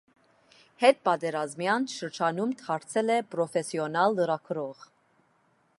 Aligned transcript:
Հետպատերազմյան 0.83 1.85
շրջանում 1.97 2.55
դարձել 2.63 3.13
է 3.17 3.19
պրոֆեսիոնալ 3.35 4.21
լրագրող։ 4.21 4.89